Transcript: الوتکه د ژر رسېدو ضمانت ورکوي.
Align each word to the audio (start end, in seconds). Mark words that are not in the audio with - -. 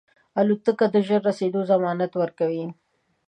الوتکه 0.39 0.85
د 0.93 0.95
ژر 1.07 1.21
رسېدو 1.29 1.59
ضمانت 1.71 2.11
ورکوي. 2.21 2.65